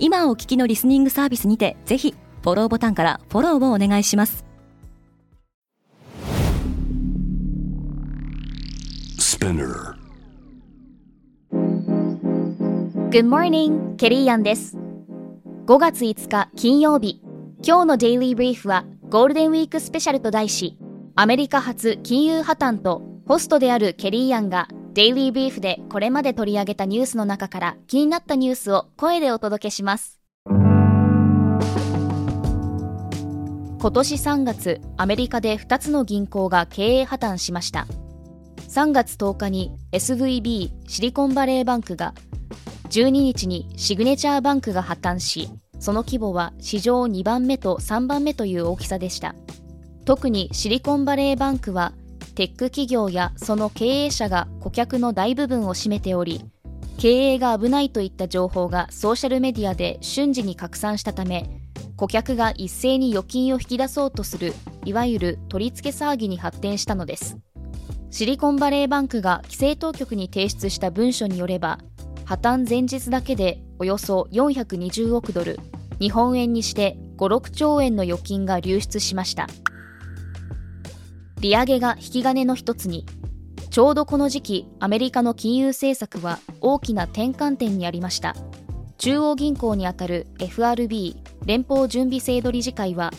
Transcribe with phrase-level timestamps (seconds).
[0.00, 4.44] 今お聞きのリスニングサービスにてぜひフォローボタンからフォローをお願いします
[9.18, 9.94] Spinner.
[13.10, 14.76] Good morning, ケリーアンです。
[15.66, 17.22] 5月5日金曜日、
[17.64, 20.76] 今日のデイリーブリーフはゴールデンウィークスペシャルと題し、
[21.14, 30.18] アメリカ発金融破綻とホストであるケリーアンがデイリーブリーフでこれまで取り上げたニュースの中から気になったニュースを声でお届けします。
[30.44, 31.60] 今
[33.92, 37.86] 年3月、アメリカで2つの銀行が経営破綻しました。
[38.68, 42.12] 3月10日に SVB シリコンバレーバンクが
[42.90, 49.36] 12日にシグネチャーバンクが破綻しその規模は史上2番目と3番目という大きさでした
[50.04, 51.92] 特にシリコンバレーバンクは
[52.38, 56.44] テック企業やその経営者が顧客の大部分を占めており
[56.96, 61.50] 経営が危ないといった情報がソーシャルメディアで瞬時に拡散したため
[61.96, 64.54] 顧客が一斉に預金を引き出そうとする
[64.84, 67.36] いわゆる取り付け騒ぎに発展したのです。
[68.10, 71.80] シリコンバレーバンクが規制当局に提出した文書によれば
[72.24, 75.58] 破綻前日だけでおよそ420億ドル
[75.98, 79.48] 日本円にして56兆円の預金が流出しました。
[81.40, 83.06] 利上げが引き金の一つに
[83.70, 88.34] ちょうどこの時期アメリカの金融政策は大きな転換点にありました。
[88.96, 91.16] 中央銀行にあたる FRB
[91.46, 93.12] 連邦準備制度理事会は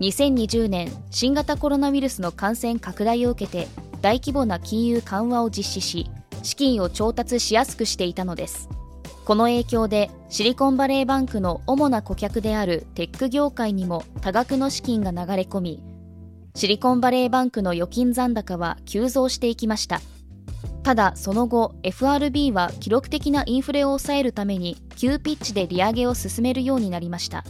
[0.00, 3.68] 2020年新型コロナウイルスの感染拡大を受けて
[4.00, 6.10] 大規模な金融緩和を実施し
[6.42, 8.70] 資金を調達しやすくしていたのです。
[9.26, 15.95] この影響でシリコンバレーバンクの主な顧客であるテック業界にも多額の資金が流れ込み
[16.56, 20.00] シリコンバレーバンクの預金残高は急増していきました。
[20.82, 27.44] ただその後 FRB は記録的なインフレを抑えるために急ピッチで利上げを進めるようになりました。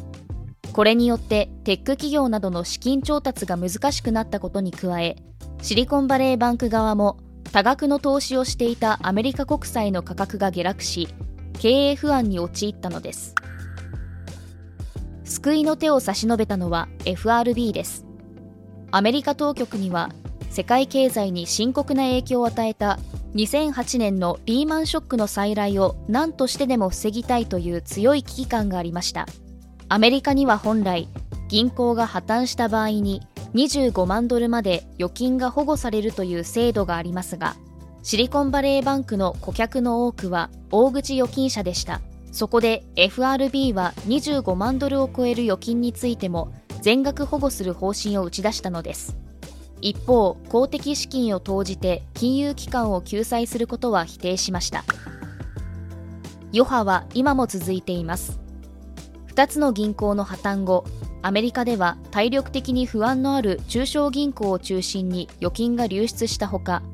[0.72, 5.14] これによってテック企業などの資金調達が難しくなったことに加え
[5.62, 7.18] シリコンバレーバンク側も
[7.52, 11.08] 多額の投資をしていたアメリカ国債の価格が下落し
[11.60, 13.36] 経営不安に陥ったのです。
[15.24, 18.05] 救いの手を差し伸べたのは FRB です。
[18.96, 20.08] アメリカ当局には
[20.48, 22.98] 世界経済に深刻な影響を与えた
[23.34, 29.26] 2008年のリーマンショックの再来を何としてでも防ぎたいという強い危機感がありました。
[29.90, 31.10] アメリカには本来
[31.48, 33.20] 銀行が破綻した場合に
[33.52, 37.54] 25万ドルまで預金が保護されるという制度がありますが
[38.02, 42.00] シリコンバレーバンクの顧客の多くは大口預金者でした。
[42.32, 46.52] そこで FRB は25万ドルを超える預金についても
[46.86, 49.16] 全額保護する方針を打ち出したのです。
[49.80, 54.84] 一方公的資金を投じて金融機関を救済することは否定しました。
[56.54, 58.38] 余波は今も続いています。
[59.34, 60.84] 2つの銀行の破綻後
[61.22, 66.84] アメリカでは体力的に不安のある中小銀行を中心に預金が流出したほか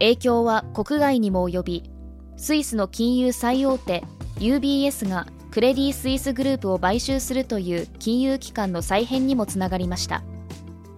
[0.00, 1.90] 影響は国外にも及び
[2.36, 4.02] スイスの金融最大手
[4.40, 10.22] UBS がクレディ・スイスグループを買収するという金融機関の再編にもつながりました。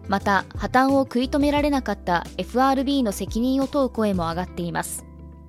[0.09, 5.07] また破綻を食い止められなかった FRB の責任を問う声も上がっています。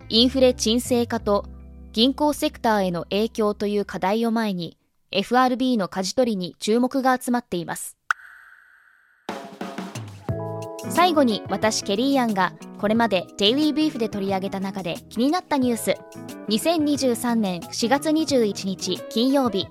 [0.09, 1.45] インフレ沈静化と
[1.91, 4.77] 銀行セクターへの影響という課題を前に
[5.11, 7.97] FRB の舵取りに注目が集まっています。
[10.89, 15.95] 最後に私ケリーアンがこれまでデイリービーフで取り上げた中で気になったニュース。
[16.49, 19.65] 2023年4月21日金曜日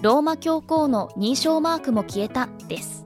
[0.00, 3.04] ローマ教皇の認証マークも消えたです。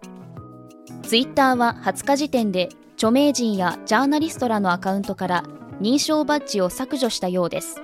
[1.03, 5.43] ツイッターは20日時点で著名人やジャーナリストらのアカウントから
[5.81, 7.81] 認証バッジを削除したようです。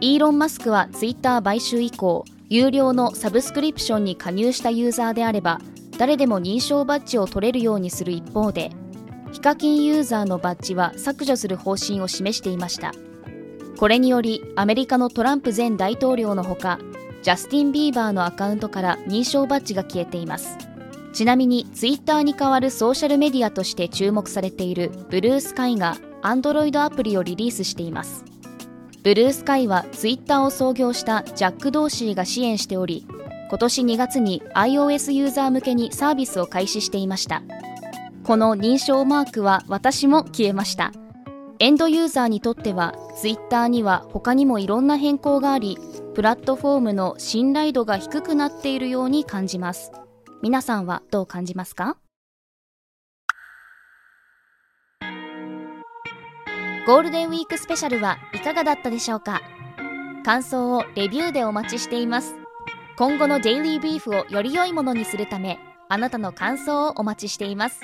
[0.00, 5.60] イーロン・マスクはツイッター買収以降有料のサブスクリプションに加入したユーザーであれば
[5.98, 8.72] 誰でも認証バッジを取れるようにする一方で
[9.30, 12.92] ヒカキンユーザーのバッジは削除する方針を示していました。
[13.84, 16.78] これによりアメリカのトランプ前大統領のほか
[17.20, 20.56] ジャスティン・ビーバーのアカウントから認証バッジが消えています。
[21.12, 28.24] ちなみにツイッターに代わるソーシャルメディアとして注目されているブルースカイが Android アプリをリリースしています。
[29.02, 33.06] ブルースカイはツイッターを創業したジャック・ドーシーが支援しており
[33.50, 37.42] 今年2月に iOS ユーザー向けにサービスを開始していました。
[38.24, 40.90] この認証マークは私も消えました。
[41.60, 45.78] エンドユーザーにとっては Twitter には他にもいろんな変更があり
[46.14, 49.92] プラットフォームの信頼度が低くなっているように感じます。
[50.42, 51.96] 皆さんはどう感じますか？
[56.86, 59.40] ゴールデンウィークスペシャルはいかがだったでしょうか？
[60.24, 62.34] 感想をレビューでお待ちしています。
[62.96, 65.58] 今後のデイリービーフをより良いものにするため
[65.88, 67.80] あなたの感想をお待ちしています。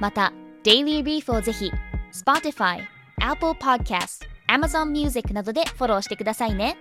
[0.00, 0.34] また
[0.64, 1.72] デイリービーフをぜひ
[2.12, 2.80] Spotify、
[3.26, 6.76] Apple Podcast、Amazon Music などでフォローしてくださいね。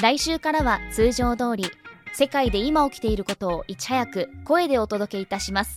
[0.00, 1.64] 来週からは通常通り
[2.14, 5.76] 世界で今起きていることをいち早く声でお届けいたします。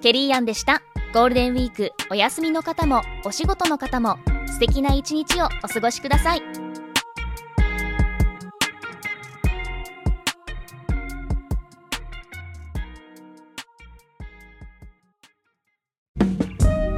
[0.00, 0.82] ケリーアンでした。
[1.12, 6.65] ゴールデンウィークお休みの方もお仕事の方も素敵な一日をお過ごしください。